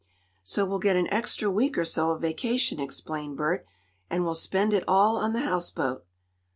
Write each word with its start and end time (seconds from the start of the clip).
"So 0.41 0.65
we'll 0.65 0.79
get 0.79 0.95
an 0.95 1.07
extra 1.13 1.47
week 1.51 1.77
or 1.77 1.85
so 1.85 2.09
of 2.09 2.23
vacation," 2.23 2.79
explained 2.79 3.37
Bert. 3.37 3.67
"And 4.09 4.25
we'll 4.25 4.33
spend 4.33 4.73
it 4.73 4.83
all 4.87 5.15
on 5.17 5.33
the 5.33 5.41
houseboat." 5.41 6.03